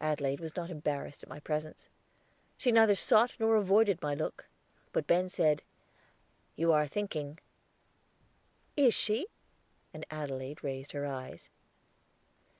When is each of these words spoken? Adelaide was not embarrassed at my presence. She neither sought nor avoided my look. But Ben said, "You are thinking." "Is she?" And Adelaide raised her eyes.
Adelaide 0.00 0.40
was 0.40 0.56
not 0.56 0.70
embarrassed 0.70 1.22
at 1.22 1.28
my 1.28 1.38
presence. 1.38 1.86
She 2.58 2.72
neither 2.72 2.96
sought 2.96 3.34
nor 3.38 3.54
avoided 3.54 4.02
my 4.02 4.12
look. 4.12 4.48
But 4.92 5.06
Ben 5.06 5.28
said, 5.28 5.62
"You 6.56 6.72
are 6.72 6.88
thinking." 6.88 7.38
"Is 8.76 8.92
she?" 8.92 9.28
And 9.94 10.04
Adelaide 10.10 10.64
raised 10.64 10.90
her 10.90 11.06
eyes. 11.06 11.48